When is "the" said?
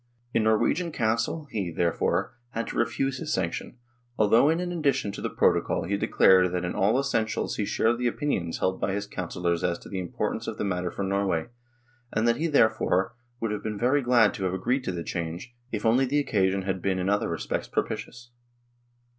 5.21-5.29, 7.99-8.07, 9.89-9.99, 10.57-10.63, 14.91-15.03, 16.05-16.17